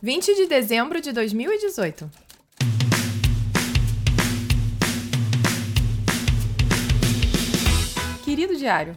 20 0.00 0.36
de 0.36 0.46
dezembro 0.46 1.00
de 1.00 1.10
2018. 1.10 2.08
Querido 8.24 8.54
diário, 8.54 8.96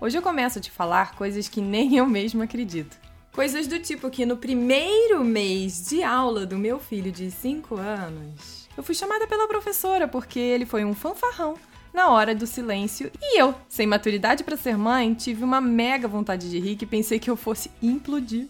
hoje 0.00 0.16
eu 0.16 0.22
começo 0.22 0.60
a 0.60 0.62
te 0.62 0.70
falar 0.70 1.16
coisas 1.16 1.48
que 1.48 1.60
nem 1.60 1.96
eu 1.96 2.06
mesmo 2.06 2.44
acredito. 2.44 2.96
Coisas 3.32 3.66
do 3.66 3.80
tipo 3.80 4.08
que 4.08 4.24
no 4.24 4.36
primeiro 4.36 5.24
mês 5.24 5.88
de 5.88 6.04
aula 6.04 6.46
do 6.46 6.56
meu 6.56 6.78
filho 6.78 7.10
de 7.10 7.28
5 7.28 7.74
anos, 7.74 8.68
eu 8.76 8.84
fui 8.84 8.94
chamada 8.94 9.26
pela 9.26 9.48
professora 9.48 10.06
porque 10.06 10.38
ele 10.38 10.64
foi 10.64 10.84
um 10.84 10.94
fanfarrão 10.94 11.56
na 11.92 12.08
hora 12.08 12.36
do 12.36 12.46
silêncio 12.46 13.10
e 13.20 13.40
eu, 13.40 13.52
sem 13.68 13.84
maturidade 13.84 14.44
para 14.44 14.56
ser 14.56 14.78
mãe, 14.78 15.12
tive 15.12 15.42
uma 15.42 15.60
mega 15.60 16.06
vontade 16.06 16.48
de 16.48 16.60
rir 16.60 16.76
que 16.76 16.86
pensei 16.86 17.18
que 17.18 17.28
eu 17.28 17.34
fosse 17.34 17.68
implodir. 17.82 18.46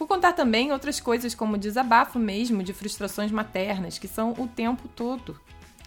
Vou 0.00 0.08
contar 0.08 0.32
também 0.32 0.72
outras 0.72 0.98
coisas 0.98 1.34
como 1.34 1.58
desabafo 1.58 2.18
mesmo 2.18 2.62
de 2.62 2.72
frustrações 2.72 3.30
maternas, 3.30 3.98
que 3.98 4.08
são 4.08 4.32
o 4.38 4.48
tempo 4.48 4.88
todo. 4.88 5.38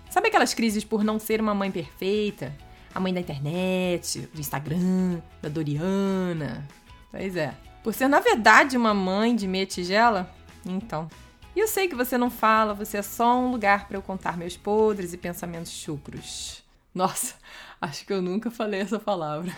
Sabe 0.07 0.27
aquelas 0.27 0.53
crises 0.53 0.83
por 0.83 1.03
não 1.03 1.17
ser 1.17 1.41
uma 1.41 1.55
mãe 1.55 1.71
perfeita? 1.71 2.55
A 2.93 2.99
mãe 2.99 3.11
da 3.11 3.19
internet, 3.19 4.29
do 4.31 4.39
Instagram, 4.39 5.19
da 5.41 5.49
Doriana. 5.49 6.63
Pois 7.09 7.35
é. 7.35 7.55
Por 7.83 7.91
ser, 7.91 8.07
na 8.07 8.19
verdade, 8.19 8.77
uma 8.77 8.93
mãe 8.93 9.35
de 9.35 9.47
meia 9.47 9.65
tigela? 9.65 10.31
Então. 10.63 11.09
E 11.55 11.59
eu 11.59 11.67
sei 11.67 11.87
que 11.87 11.95
você 11.95 12.15
não 12.15 12.29
fala, 12.29 12.75
você 12.75 12.97
é 12.97 13.01
só 13.01 13.35
um 13.35 13.49
lugar 13.49 13.87
para 13.87 13.97
eu 13.97 14.01
contar 14.03 14.37
meus 14.37 14.55
podres 14.55 15.11
e 15.13 15.17
pensamentos 15.17 15.71
chucros. 15.71 16.63
Nossa, 16.93 17.33
acho 17.81 18.05
que 18.05 18.13
eu 18.13 18.21
nunca 18.21 18.51
falei 18.51 18.81
essa 18.81 18.99
palavra. 18.99 19.51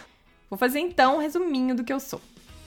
Vou 0.49 0.57
fazer 0.57 0.79
então 0.79 1.17
um 1.17 1.19
resuminho 1.19 1.75
do 1.75 1.83
que 1.83 1.91
eu 1.91 1.99
sou. 1.99 2.21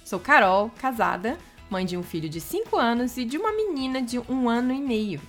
Sou 0.05 0.21
Carol, 0.21 0.71
casada, 0.79 1.39
mãe 1.71 1.85
de 1.85 1.97
um 1.97 2.03
filho 2.03 2.29
de 2.29 2.41
5 2.41 2.77
anos 2.77 3.17
e 3.17 3.25
de 3.25 3.37
uma 3.37 3.53
menina 3.53 4.01
de 4.03 4.19
um 4.19 4.49
ano 4.49 4.73
e 4.73 4.81
meio. 4.81 5.21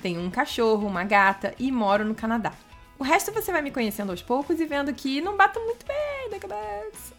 Tenho 0.00 0.20
um 0.20 0.30
cachorro, 0.30 0.86
uma 0.86 1.04
gata 1.04 1.54
e 1.58 1.70
moro 1.72 2.04
no 2.04 2.14
Canadá. 2.14 2.52
O 2.98 3.04
resto 3.04 3.32
você 3.32 3.52
vai 3.52 3.62
me 3.62 3.70
conhecendo 3.70 4.10
aos 4.10 4.22
poucos 4.22 4.60
e 4.60 4.66
vendo 4.66 4.92
que 4.92 5.20
não 5.20 5.36
bato 5.36 5.60
muito 5.60 5.84
bem 5.86 6.30
da 6.30 6.38
cabeça. 6.38 7.14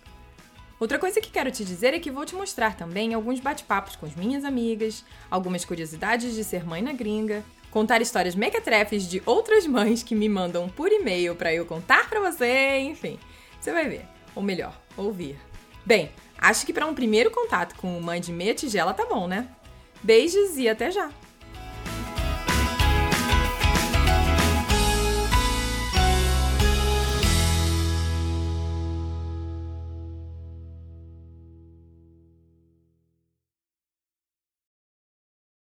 Outra 0.80 1.00
coisa 1.00 1.20
que 1.20 1.32
quero 1.32 1.50
te 1.50 1.66
dizer 1.66 1.94
é 1.94 2.00
que 2.00 2.12
vou 2.12 2.24
te 2.24 2.36
mostrar 2.36 2.76
também 2.76 3.14
alguns 3.14 3.40
bate-papos 3.40 3.96
com 3.96 4.06
as 4.06 4.16
minhas 4.16 4.44
amigas, 4.44 5.04
algumas 5.30 5.66
curiosidades 5.66 6.36
de 6.36 6.44
ser 6.44 6.66
mãe 6.66 6.84
na 6.84 6.94
gringa, 6.94 7.44
contar 7.72 8.02
histórias 8.02 8.36
mequetrefes 8.36 9.08
de 9.08 9.22
outras 9.26 9.66
mães 9.66 10.04
que 10.04 10.16
me 10.16 10.30
mandam 10.30 10.70
por 10.70 10.92
e-mail 10.92 11.36
para 11.36 11.54
eu 11.54 11.66
contar 11.66 12.08
para 12.08 12.20
você, 12.20 12.80
enfim. 12.80 13.20
Você 13.60 13.72
vai 13.72 13.90
ver, 13.90 14.06
ou 14.36 14.44
melhor, 14.44 14.80
ouvir. 14.96 15.36
Bem, 15.84 16.12
Acho 16.48 16.66
que 16.66 16.72
para 16.72 16.86
um 16.86 16.96
primeiro 16.96 17.30
contato 17.30 17.76
com 17.76 18.00
mãe 18.00 18.22
de 18.22 18.32
meia 18.32 18.56
tigela 18.56 18.94
tá 18.94 19.06
bom, 19.06 19.28
né? 19.28 19.50
Beijos 20.02 20.56
e 20.56 20.70
até 20.70 20.90
já! 20.90 21.10